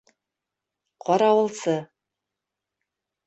Ҡарауылсы... 1.09 1.75